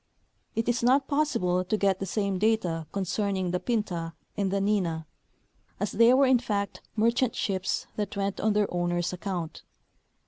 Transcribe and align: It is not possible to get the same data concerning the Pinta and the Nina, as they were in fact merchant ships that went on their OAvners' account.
It 0.55 0.67
is 0.67 0.81
not 0.81 1.07
possible 1.07 1.63
to 1.63 1.77
get 1.77 1.99
the 1.99 2.07
same 2.07 2.39
data 2.39 2.87
concerning 2.91 3.51
the 3.51 3.59
Pinta 3.59 4.13
and 4.35 4.49
the 4.49 4.59
Nina, 4.59 5.05
as 5.79 5.91
they 5.91 6.11
were 6.11 6.25
in 6.25 6.39
fact 6.39 6.81
merchant 6.95 7.35
ships 7.35 7.85
that 7.97 8.17
went 8.17 8.39
on 8.39 8.53
their 8.53 8.65
OAvners' 8.65 9.13
account. 9.13 9.61